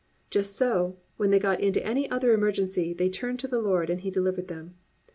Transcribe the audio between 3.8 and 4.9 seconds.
and He delivered them.